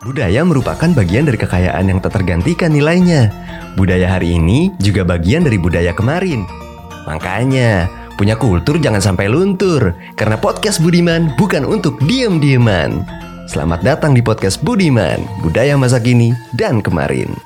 [0.00, 3.28] Budaya merupakan bagian dari kekayaan yang tak tergantikan nilainya.
[3.76, 6.48] Budaya hari ini juga bagian dari budaya kemarin.
[7.04, 7.84] Makanya,
[8.16, 9.92] punya kultur jangan sampai luntur.
[10.16, 13.04] Karena podcast Budiman bukan untuk diem-dieman.
[13.44, 17.36] Selamat datang di podcast Budiman, budaya masa kini dan kemarin.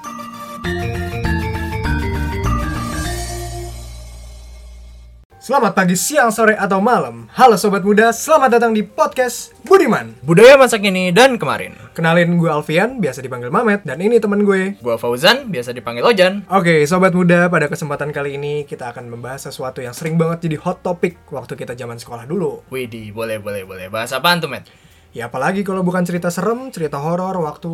[5.44, 7.28] Selamat pagi, siang, sore, atau malam.
[7.36, 10.16] Halo Sobat Muda, selamat datang di podcast Budiman.
[10.24, 11.76] Budaya masa kini dan kemarin.
[11.92, 14.80] Kenalin gue Alfian, biasa dipanggil Mamet, dan ini teman gue.
[14.80, 16.48] Gua Fauzan, biasa dipanggil Ojan.
[16.48, 20.56] Oke, Sobat Muda, pada kesempatan kali ini kita akan membahas sesuatu yang sering banget jadi
[20.64, 22.64] hot topic waktu kita zaman sekolah dulu.
[22.72, 23.92] Widih, boleh, boleh, boleh.
[23.92, 24.64] Bahas apaan tuh, Met?
[25.12, 27.68] Ya apalagi kalau bukan cerita serem, cerita horor waktu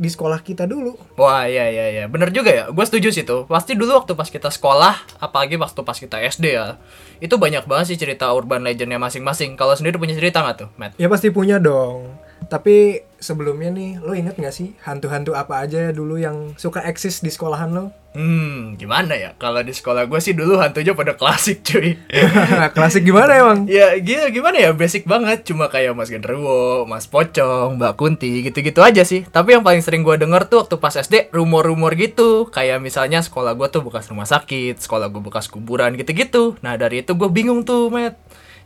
[0.00, 0.96] di sekolah kita dulu.
[1.20, 2.04] Wah, iya, iya, iya.
[2.08, 2.64] Bener juga ya.
[2.72, 3.44] Gue setuju sih tuh.
[3.44, 6.80] Pasti dulu waktu pas kita sekolah, apalagi waktu pas kita SD ya.
[7.20, 9.60] Itu banyak banget sih cerita urban legendnya masing-masing.
[9.60, 10.96] Kalau sendiri punya cerita nggak tuh, Met?
[10.96, 12.16] Ya pasti punya dong.
[12.48, 17.28] Tapi sebelumnya nih, lo inget gak sih hantu-hantu apa aja dulu yang suka eksis di
[17.28, 17.92] sekolahan lo?
[18.10, 19.38] Hmm, gimana ya?
[19.38, 21.94] Kalau di sekolah gue sih dulu hantunya pada klasik, cuy.
[22.74, 23.70] Klasik gimana emang?
[23.70, 28.82] ya gila gimana ya basic banget cuma kayak Mas Genderuwo, Mas Pocong, Mbak Kunti gitu-gitu
[28.82, 32.82] aja sih tapi yang paling sering gue denger tuh waktu pas SD rumor-rumor gitu kayak
[32.82, 37.14] misalnya sekolah gue tuh bekas rumah sakit sekolah gue bekas kuburan gitu-gitu nah dari itu
[37.14, 38.18] gue bingung tuh Matt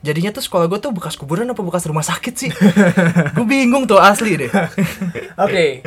[0.04, 2.50] jadinya tuh sekolah gue tuh bekas kuburan apa bekas rumah sakit sih
[3.34, 4.52] gue bingung tuh asli deh
[5.44, 5.80] Oke,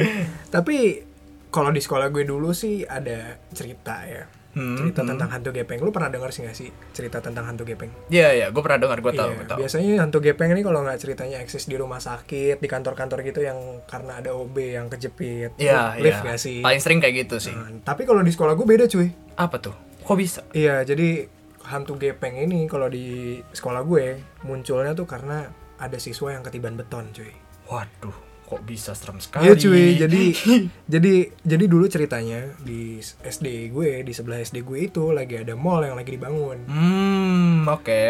[0.47, 1.05] tapi
[1.47, 4.25] kalau di sekolah gue dulu sih ada cerita ya.
[4.49, 5.77] Hmm, cerita tentang hantu gepeng.
[5.79, 7.93] Lu pernah dengar sih gak sih cerita tentang hantu gepeng?
[8.09, 10.81] Iya iya gue pernah dengar gue tahu Iya, gue tahu biasanya hantu gepeng ini kalau
[10.81, 15.53] nggak ceritanya eksis di rumah sakit, di kantor-kantor gitu yang karena ada OB yang kejepit.
[15.55, 16.59] iya lift iya gak sih?
[16.59, 19.13] paling sering kayak gitu sih Nah, tapi kalau di sekolah gue beda cuy.
[19.35, 21.29] apa tuh kok bisa Iya, jadi
[21.67, 27.11] hantu gepeng ini kalau di sekolah gue munculnya tuh karena ada siswa yang ketiban beton
[27.13, 27.29] cuy.
[27.67, 28.15] waduh
[28.47, 30.23] kok bisa serem sekali Iya cuy, jadi
[30.95, 35.83] jadi jadi dulu ceritanya di SD gue, di sebelah SD gue itu lagi ada mall
[35.83, 36.63] yang lagi dibangun.
[36.71, 38.03] hmm oke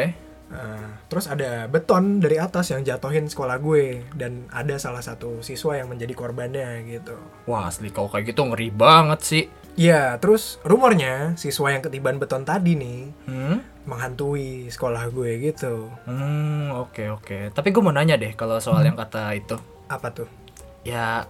[0.47, 5.75] Nah, terus ada beton dari atas yang jatuhin sekolah gue dan ada salah satu siswa
[5.75, 7.19] yang menjadi korbannya gitu.
[7.51, 9.44] Wah asli kalau kayak gitu ngeri banget sih.
[9.78, 13.62] Iya, terus rumornya siswa yang ketiban beton tadi nih Hmm?
[13.88, 15.88] menghantui sekolah gue gitu.
[16.04, 17.54] Hmm oke oke.
[17.54, 19.56] Tapi gue mau nanya deh kalau soal yang kata itu.
[19.88, 20.28] Apa tuh?
[20.82, 21.24] Ya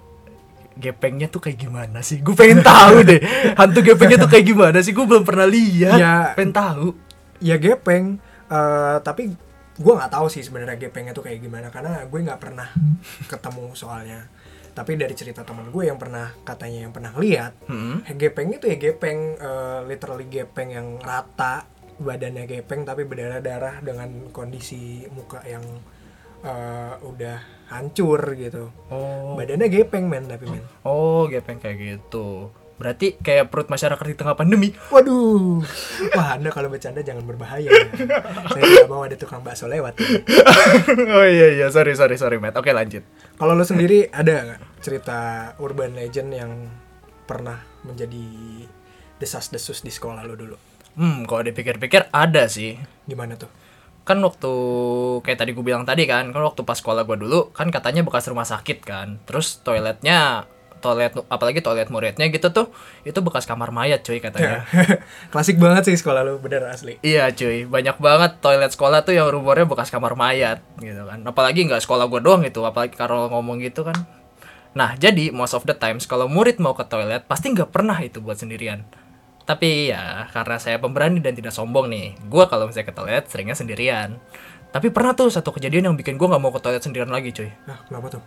[0.73, 2.17] gepengnya tuh kayak gimana sih?
[2.17, 3.21] Gue pengen tahu deh.
[3.53, 4.89] Hantu gepengnya tuh kayak gimana sih?
[4.89, 5.97] Gue belum pernah lihat.
[5.97, 6.33] Ya.
[6.33, 6.87] Pengen tahu.
[7.37, 9.37] Ya gepeng, eh, tapi
[9.77, 12.65] gue nggak tahu sih sebenarnya gepengnya tuh kayak gimana karena gue nggak pernah
[13.27, 14.25] ketemu soalnya.
[14.77, 18.05] Tapi dari cerita teman gue yang pernah katanya yang pernah lihat, Hmm?
[18.07, 21.65] gepeng itu ya gepeng, eh, literally gepeng yang rata,
[21.97, 25.65] badannya gepeng tapi berdarah-darah dengan kondisi muka yang
[26.37, 27.37] eh, udah
[27.67, 28.69] hancur gitu.
[28.87, 29.33] Oh.
[29.33, 30.61] Badannya gepeng men tapi men.
[30.85, 32.53] Oh gepeng kayak gitu.
[32.77, 34.69] Berarti kayak perut masyarakat di tengah pandemi.
[34.93, 35.65] Waduh,
[36.13, 37.65] wah anda kalau bercanda jangan berbahaya.
[37.65, 37.89] ya.
[38.53, 39.97] Saya tidak mau ada tukang bakso lewat.
[41.17, 42.53] oh iya iya sorry sorry sorry Matt.
[42.53, 43.01] Oke lanjut.
[43.33, 46.51] Kalau lo sendiri ada nggak cerita urban legend yang
[47.27, 48.23] pernah menjadi
[49.19, 50.55] desas-desus di sekolah lo dulu?
[50.95, 52.79] Hmm kalau dipikir-pikir ada sih.
[53.03, 53.51] Gimana tuh?
[54.07, 54.53] kan waktu
[55.19, 58.31] kayak tadi gue bilang tadi kan kan waktu pas sekolah gue dulu kan katanya bekas
[58.31, 60.47] rumah sakit kan terus toiletnya
[60.79, 62.71] toilet apalagi toilet muridnya gitu tuh
[63.03, 64.63] itu bekas kamar mayat cuy katanya
[65.33, 67.01] Klasik banget sih sekolah lo, bener asli.
[67.03, 71.67] iya cuy banyak banget toilet sekolah tuh yang rumornya bekas kamar mayat gitu kan apalagi
[71.67, 74.07] nggak sekolah gue doang gitu apalagi kalau ngomong gitu kan
[74.77, 78.21] nah jadi most of the times kalau murid mau ke toilet pasti nggak pernah itu
[78.21, 78.85] buat sendirian
[79.41, 83.57] tapi ya karena saya pemberani dan tidak sombong nih gue kalau misalnya ke toilet seringnya
[83.57, 84.21] sendirian
[84.69, 87.49] tapi pernah tuh satu kejadian yang bikin gue nggak mau ke toilet sendirian lagi cuy
[87.65, 88.21] Nah, kenapa tuh?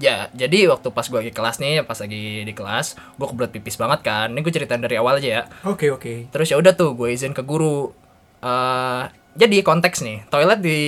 [0.00, 3.76] Ya, jadi waktu pas gue lagi kelas nih, pas lagi di kelas, gue kebelet pipis
[3.76, 4.32] banget kan.
[4.32, 5.42] Ini gue ceritain dari awal aja ya.
[5.68, 6.32] Oke oke.
[6.32, 7.92] Terus ya udah tuh, gue izin ke guru.
[8.40, 9.02] eh
[9.40, 10.80] jadi konteks nih, toilet di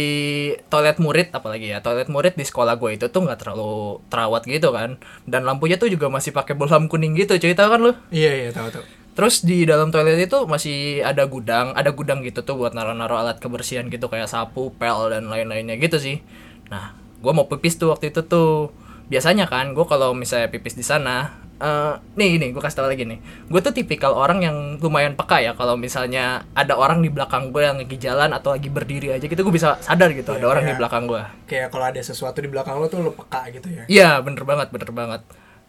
[0.68, 4.68] toilet murid apalagi ya, toilet murid di sekolah gue itu tuh nggak terlalu terawat gitu
[4.76, 5.00] kan.
[5.24, 7.92] Dan lampunya tuh juga masih pakai bohlam kuning gitu, cuy tau kan lu?
[8.12, 8.84] Iya iya tahu tahu.
[9.12, 13.40] Terus di dalam toilet itu masih ada gudang, ada gudang gitu tuh buat naruh-naruh alat
[13.40, 16.24] kebersihan gitu kayak sapu, pel dan lain-lainnya gitu sih.
[16.72, 18.72] Nah, gue mau pipis tuh waktu itu tuh.
[19.12, 23.06] Biasanya kan, gue kalau misalnya pipis di sana, eh nih ini gue kasih tau lagi
[23.06, 23.22] nih.
[23.46, 27.62] Gue tuh tipikal orang yang lumayan peka ya kalau misalnya ada orang di belakang gue
[27.62, 30.74] yang lagi jalan atau lagi berdiri aja gitu, gue bisa sadar gitu ada orang di
[30.74, 30.80] iya.
[30.82, 31.22] belakang gue.
[31.46, 33.84] Kayak kalau ada sesuatu di belakang lo tuh lo peka gitu ya.
[33.86, 35.22] Iya bener banget bener banget.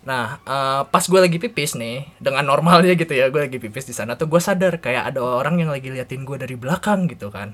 [0.04, 3.94] Nah eh, pas gue lagi pipis nih dengan normalnya gitu ya gue lagi pipis di
[3.94, 7.54] sana tuh gue sadar kayak ada orang yang lagi liatin gue dari belakang gitu kan.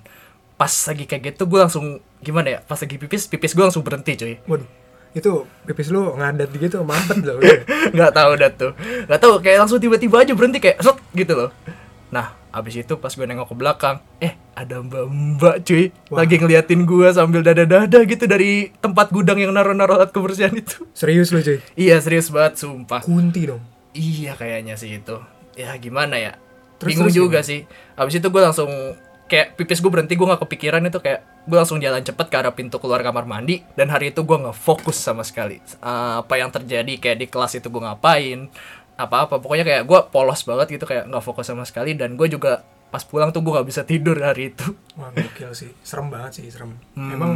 [0.55, 4.15] Pas lagi kayak gitu gue langsung gimana ya pas lagi pipis pipis gue langsung berhenti
[4.15, 4.39] cuy.
[4.47, 4.88] Waduh.
[5.09, 7.41] Itu pipis lu ngadat gitu mampet loh
[7.97, 8.71] nggak tahu dah tuh.
[9.09, 11.49] Nggak tahu kayak langsung tiba-tiba aja berhenti kayak set gitu loh.
[12.13, 15.89] Nah abis itu pas gue nengok ke belakang eh ada mbak mbak cuy.
[16.13, 16.21] Wah.
[16.25, 20.53] lagi ngeliatin gue sambil dada dada gitu dari tempat gudang yang naruh naruh alat kebersihan
[20.53, 20.85] itu.
[20.93, 21.57] Serius lu cuy?
[21.73, 23.01] Iya serius banget sumpah.
[23.01, 23.61] Kunti dong.
[23.97, 25.17] Iya kayaknya sih itu.
[25.57, 26.37] Ya gimana ya?
[26.77, 27.65] Terus- bingung terus juga sih.
[27.97, 28.69] Abis itu gue langsung
[29.29, 32.51] kayak pipis gue berhenti gue nggak kepikiran itu kayak gue langsung jalan cepet ke arah
[32.51, 35.61] pintu keluar kamar mandi dan hari itu gue nggak fokus sama sekali.
[35.61, 38.49] Eh, apa yang terjadi kayak di kelas itu gue ngapain
[38.99, 42.67] apa-apa pokoknya kayak gue polos banget gitu kayak nggak fokus sama sekali dan gue juga
[42.89, 44.75] pas pulang tuh gue nggak bisa tidur hari itu.
[44.97, 45.71] Wah gokil sih.
[45.85, 46.75] Serem banget sih serem.
[46.97, 47.13] Hmm.
[47.13, 47.31] emang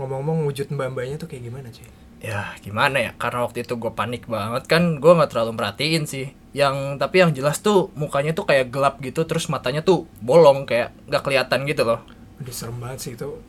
[0.00, 1.84] ngomong-ngomong wujud mbak mbaknya tuh kayak gimana cuy
[2.20, 3.12] ya gimana ya?
[3.16, 4.68] Karena waktu itu gue panik banget.
[4.68, 6.36] Kan gue nggak terlalu merhatiin sih.
[6.54, 10.92] Yang tapi yang jelas tuh mukanya tuh kayak gelap gitu terus matanya tuh bolong kayak
[11.08, 12.00] nggak kelihatan gitu loh.
[12.38, 13.40] Udah serem banget sih itu.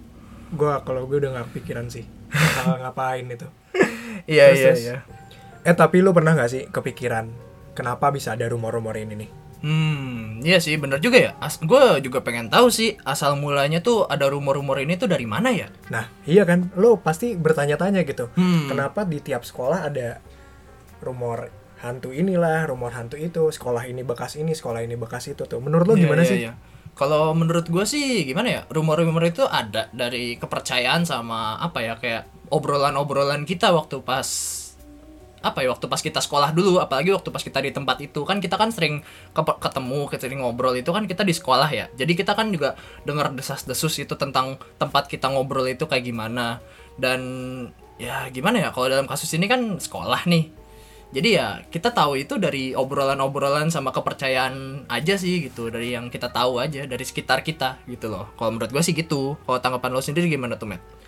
[0.55, 2.07] Gua kalau gue udah nggak kepikiran sih.
[2.31, 3.47] Bakal ngapain itu
[4.29, 4.97] iya iya iya.
[5.61, 7.29] Eh tapi lu pernah nggak sih kepikiran
[7.77, 9.29] kenapa bisa ada rumor-rumor ini nih
[9.61, 11.31] Hmm, iya sih bener juga ya.
[11.37, 15.49] As gue juga pengen tahu sih asal mulanya tuh ada rumor-rumor ini tuh dari mana
[15.49, 15.69] ya?
[15.87, 18.65] nah iya kan lo pasti bertanya-tanya gitu Hmm.
[18.67, 20.17] kenapa di tiap sekolah ada
[20.99, 25.57] rumor hantu inilah rumor hantu itu sekolah ini bekas ini sekolah ini bekas itu tuh
[25.57, 26.53] menurut lo Iya, gimana iya, sih iya.
[26.91, 32.27] Kalau menurut gue sih gimana ya rumor-rumor itu ada dari kepercayaan sama apa ya kayak
[32.51, 34.27] obrolan-obrolan kita waktu pas
[35.41, 38.37] apa ya waktu pas kita sekolah dulu apalagi waktu pas kita di tempat itu kan
[38.37, 39.01] kita kan sering
[39.33, 41.85] ke- ketemu sering ngobrol itu kan kita di sekolah ya.
[41.97, 46.61] Jadi kita kan juga dengar desas-desus itu tentang tempat kita ngobrol itu kayak gimana.
[46.95, 47.21] Dan
[47.97, 50.53] ya gimana ya kalau dalam kasus ini kan sekolah nih.
[51.11, 56.31] Jadi ya kita tahu itu dari obrolan-obrolan sama kepercayaan aja sih gitu dari yang kita
[56.31, 58.31] tahu aja dari sekitar kita gitu loh.
[58.39, 59.35] Kalau menurut gue sih gitu.
[59.43, 61.01] Kalau tanggapan lo sendiri gimana tuh Matt?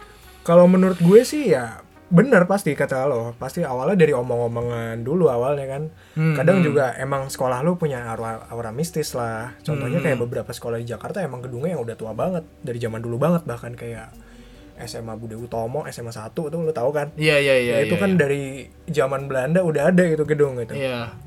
[0.44, 1.79] kalau menurut gue sih ya
[2.13, 5.83] benar pasti kata lo pasti awalnya dari omong-omongan dulu awalnya kan
[6.13, 10.77] Hmm, kadang juga emang sekolah lu punya aura, aura mistis lah contohnya kayak beberapa sekolah
[10.77, 14.13] di Jakarta emang gedungnya yang udah tua banget dari zaman dulu banget bahkan kayak
[14.86, 17.74] SMA Budi Utomo SMA 1 tuh lu tahu kan Iya iya iya.
[17.81, 18.19] Ya, itu iya, kan iya.
[18.21, 18.44] dari
[18.89, 21.18] zaman Belanda udah ada itu gedung gitu Iya.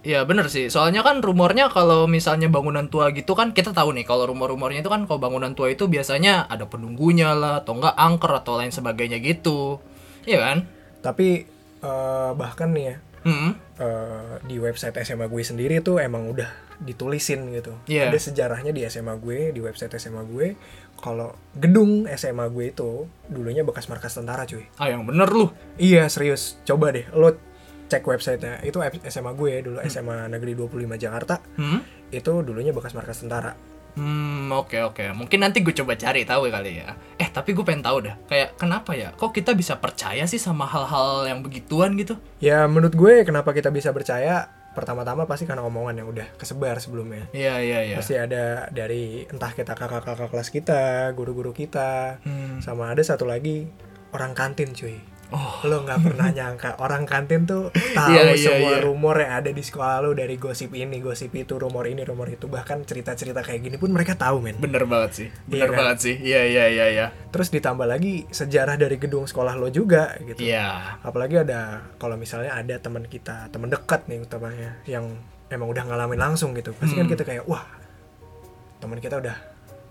[0.00, 0.72] Iya bener sih.
[0.72, 4.88] Soalnya kan rumornya kalau misalnya bangunan tua gitu kan kita tahu nih kalau rumor-rumornya itu
[4.88, 9.20] kan kalau bangunan tua itu biasanya ada penunggunya lah atau enggak angker atau lain sebagainya
[9.20, 9.76] gitu.
[10.24, 10.58] Iya kan?
[11.00, 11.48] tapi
[11.80, 13.52] eh, bahkan nih ya Hmm.
[13.76, 16.48] eh, di website SMA gue sendiri tuh emang udah
[16.80, 17.76] ditulisin gitu.
[17.84, 18.08] Iya.
[18.08, 20.56] Ada sejarahnya di SMA gue, di website SMA gue,
[20.96, 24.64] kalau gedung SMA gue itu dulunya bekas markas tentara, cuy.
[24.76, 25.52] Ah yang bener lu.
[25.76, 26.56] Iya, serius.
[26.64, 27.36] Coba deh lo
[27.88, 28.64] cek websitenya.
[28.64, 31.44] Itu SMA gue dulu SMA Negeri 25 Jakarta.
[31.60, 31.84] Hmm.
[32.08, 33.52] Itu dulunya bekas markas tentara.
[33.90, 35.12] Hmm, oke oke.
[35.12, 36.96] Mungkin nanti gue coba cari tahu kali ya.
[37.30, 38.18] Eh, tapi gue pengen tahu dah.
[38.26, 39.14] Kayak kenapa ya?
[39.14, 42.18] Kok kita bisa percaya sih sama hal-hal yang begituan gitu?
[42.42, 44.50] Ya menurut gue kenapa kita bisa percaya?
[44.74, 47.30] Pertama-tama pasti karena omongan yang udah kesebar sebelumnya.
[47.30, 47.94] Iya iya iya.
[47.94, 50.82] Pasti ada dari entah kita kakak-kakak kelas kita,
[51.14, 52.58] guru-guru kita, Hmm.
[52.58, 53.70] sama ada satu lagi
[54.10, 54.98] orang kantin cuy.
[55.30, 55.62] Oh.
[55.62, 58.82] Lo nggak pernah nyangka orang kantin tuh tahu Iya, iya, semua iya.
[58.82, 62.46] rumor yang ada di sekolah lo dari gosip ini, gosip itu, rumor ini, rumor itu,
[62.46, 64.56] bahkan cerita-cerita kayak gini pun mereka tahu men.
[64.56, 65.28] Bener banget sih.
[65.44, 65.78] Bener Iya kan?
[65.78, 66.14] banget sih.
[66.16, 67.06] Iya iya iya iya.
[67.28, 70.40] Terus ditambah lagi sejarah dari gedung sekolah lo juga gitu.
[70.40, 70.98] Iya.
[71.00, 71.60] Apalagi ada
[71.96, 75.14] kalau misalnya ada teman kita, teman dekat nih utamanya yang
[75.46, 76.70] emang udah ngalamin langsung gitu.
[76.72, 77.12] Pasti kan Hmm.
[77.12, 77.62] kita kayak wah
[78.78, 79.36] teman kita udah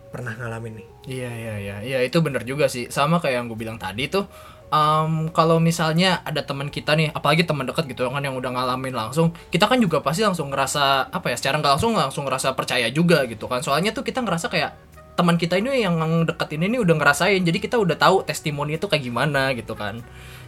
[0.09, 0.87] pernah ngalamin nih.
[1.05, 1.75] Iya iya iya.
[1.79, 2.89] Iya itu bener juga sih.
[2.89, 4.25] Sama kayak yang gue bilang tadi tuh.
[4.69, 8.93] Em, kalau misalnya ada teman kita nih, apalagi teman dekat gitu kan yang udah ngalamin
[8.93, 11.35] langsung, kita kan juga pasti langsung ngerasa apa ya?
[11.37, 13.61] Secara nggak langsung langsung ngerasa percaya juga gitu kan.
[13.65, 14.71] Soalnya tuh kita ngerasa kayak
[15.19, 18.87] teman kita ini yang deket ini nih udah ngerasain, jadi kita udah tahu testimoni itu
[18.87, 19.99] kayak gimana gitu kan.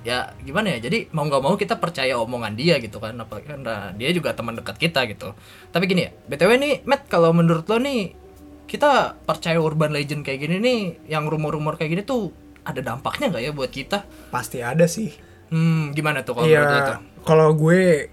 [0.07, 0.87] Ya gimana ya?
[0.87, 3.19] Jadi mau nggak mau kita percaya omongan dia gitu kan.
[3.19, 5.35] Apalagi karena dia juga teman dekat kita gitu.
[5.75, 8.15] Tapi gini ya, btw nih, Matt kalau menurut lo nih
[8.71, 10.79] kita percaya urban legend kayak gini nih,
[11.11, 14.05] yang rumor-rumor kayak gini tuh ada dampaknya nggak ya buat kita?
[14.29, 15.11] Pasti ada sih.
[15.49, 16.79] Hmm, gimana tuh kalau menurut lo?
[16.79, 18.07] Iya, kalau gue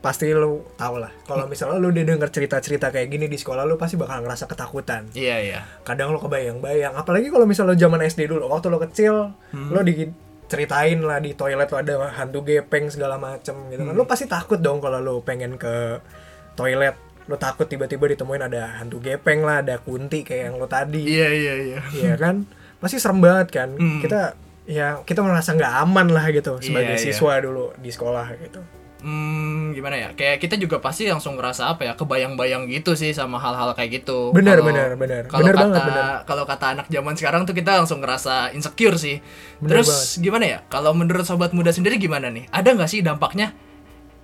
[0.00, 1.08] pasti lu tau lah.
[1.24, 5.08] Kalau misalnya lu udah denger cerita-cerita kayak gini di sekolah lu pasti bakal ngerasa ketakutan.
[5.16, 5.60] Iya iya.
[5.80, 9.72] Kadang lu kebayang-bayang, apalagi kalau misalnya lu zaman SD dulu, waktu lu kecil, Hmm.
[9.72, 13.92] lu diceritain lah di toilet tuh ada hantu gepeng segala macem gitu kan.
[13.92, 13.96] Hmm.
[13.96, 16.04] Lu pasti takut dong kalau lu pengen ke
[16.52, 17.00] toilet.
[17.24, 21.00] Lu takut tiba-tiba ditemuin ada hantu gepeng lah, ada kunti kayak yang lu tadi.
[21.00, 21.80] Iya iya iya.
[21.96, 22.44] Iya kan?
[22.78, 23.68] Pasti serem banget kan.
[23.74, 24.00] Hmm.
[24.00, 27.12] Kita ya kita merasa nggak aman lah gitu sebagai Iya, iya.
[27.12, 28.60] siswa dulu di sekolah gitu.
[29.00, 30.08] hmm, gimana ya?
[30.16, 31.92] Kayak kita juga pasti langsung ngerasa apa ya?
[31.92, 34.32] Kebayang-bayang gitu sih sama hal-hal kayak gitu.
[34.32, 35.22] Benar, Kalau- benar, benar.
[35.28, 36.04] Kalau kata banget, benar.
[36.24, 39.20] kalau kata anak zaman sekarang tuh kita langsung ngerasa insecure sih.
[39.60, 40.58] Benar Terus gimana ya?
[40.66, 42.48] Kalau menurut sobat muda sendiri gimana nih?
[42.48, 43.52] Ada nggak sih dampaknya?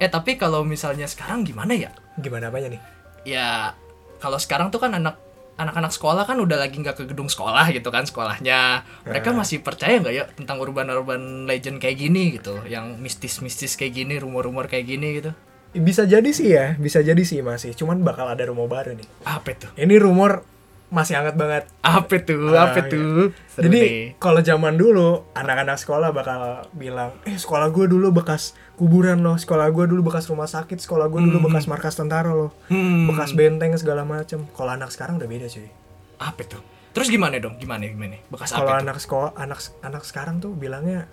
[0.00, 1.92] Eh tapi kalau misalnya sekarang gimana ya?
[2.16, 2.82] Gimana apanya nih?
[3.20, 3.76] ya
[4.16, 5.20] kalau sekarang tuh kan anak
[5.60, 8.82] anak-anak sekolah kan udah lagi nggak ke gedung sekolah gitu kan sekolahnya.
[9.04, 12.56] Mereka masih percaya nggak ya tentang urban-urban legend kayak gini gitu?
[12.64, 15.30] Yang mistis-mistis kayak gini rumor-rumor kayak gini gitu?
[15.70, 17.76] Bisa jadi sih ya, bisa jadi sih masih.
[17.76, 19.06] Cuman bakal ada rumor baru nih.
[19.22, 20.42] apa tuh Ini rumor
[20.90, 21.64] masih hangat banget.
[21.80, 22.90] apa tuh Ah, apa iya.
[22.90, 23.80] tuh Seru Jadi
[24.16, 26.40] kalau zaman dulu anak-anak sekolah bakal
[26.72, 28.42] bilang, eh sekolah gue dulu bekas
[28.74, 32.50] kuburan loh, sekolah gue dulu bekas rumah sakit, sekolah gue dulu bekas markas tentara loh,
[32.66, 33.06] Hmm.
[33.06, 34.50] bekas benteng segala macem.
[34.50, 35.70] Kalau anak sekarang udah beda cuy.
[36.18, 40.52] apa tuh terus gimana dong gimana gimana bekas Kalau anak sekolah anak anak sekarang tuh
[40.52, 41.06] bilangnya,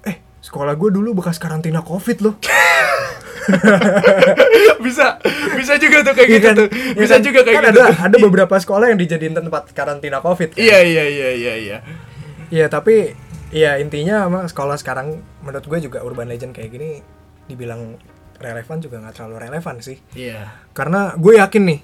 [0.00, 2.34] eh sekolah gue dulu bekas karantina covid loh.
[4.84, 5.18] bisa
[5.54, 6.56] bisa juga tuh kayak Iya gitu kan?
[6.56, 7.22] tuh Iya bisa kan?
[7.22, 10.52] juga kayak Kan gitu ada ada beberapa sekolah yang dijadiin tempat karantina covid.
[10.52, 10.58] Kan?
[10.58, 11.78] iya iya iya iya iya
[12.46, 13.10] Iya tapi
[13.50, 17.02] ya intinya emang sekolah sekarang menurut gue juga urban legend kayak gini
[17.46, 17.98] dibilang
[18.36, 21.80] relevan juga nggak terlalu relevan sih iya karena gue yakin nih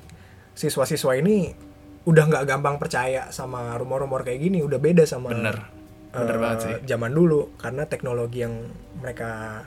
[0.52, 1.54] siswa-siswa ini
[2.02, 5.70] udah nggak gampang percaya sama rumor-rumor kayak gini udah beda sama bener
[6.12, 8.68] bener eh, banget sih zaman dulu karena teknologi yang
[9.00, 9.62] mereka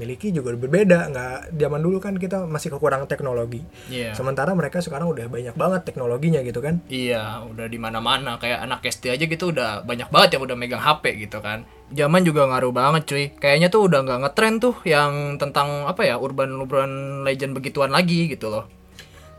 [0.00, 3.60] miliki juga berbeda nggak zaman dulu kan kita masih kekurangan teknologi
[3.92, 8.64] iya sementara mereka sekarang udah banyak banget teknologinya gitu kan Iya, udah di mana-mana kayak
[8.64, 11.68] anak SD aja gitu udah banyak banget yang udah megang HP gitu kan.
[11.92, 13.24] Zaman juga ngaruh banget cuy.
[13.36, 18.30] Kayaknya tuh udah nggak ngetren tuh yang tentang apa ya urban urban legend begituan lagi
[18.32, 18.64] gitu loh.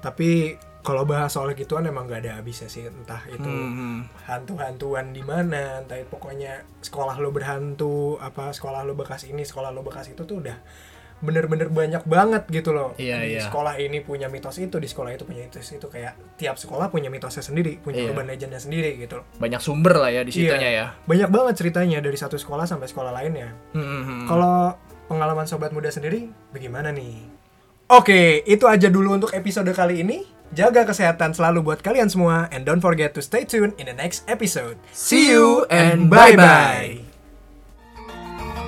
[0.02, 5.22] tapi kalau bahas soal gituan emang gak ada habisnya sih entah itu Hmm, hantu-hantuan di
[5.22, 10.10] mana entah itu pokoknya sekolah lo berhantu apa sekolah lo bekas ini sekolah lo bekas
[10.10, 10.58] itu tuh udah
[11.20, 13.46] bener-bener banyak banget gitu loh Iya, di iya.
[13.46, 17.08] sekolah ini punya mitos itu di sekolah itu punya mitos itu kayak tiap sekolah punya
[17.08, 18.10] mitosnya sendiri punya Iya.
[18.10, 20.86] urban legendnya sendiri gitu loh banyak sumber lah ya di situnya ya.
[21.06, 24.22] banyak banget ceritanya dari satu sekolah sampai sekolah lainnya Hmm, hmm, hmm.
[24.26, 24.74] kalau
[25.06, 27.22] pengalaman sobat muda sendiri bagaimana nih
[27.88, 32.68] oke itu aja dulu untuk episode kali ini jaga kesehatan selalu buat kalian semua and
[32.68, 37.12] don't forget to stay tuned in the next episode See you and bye-bye.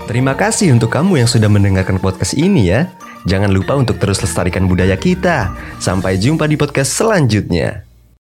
[0.04, 2.92] Terima kasih untuk kamu yang sudah mendengarkan podcast ini ya.
[3.24, 5.56] Jangan lupa untuk terus lestarikan budaya kita.
[5.80, 7.93] Sampai jumpa di podcast selanjutnya.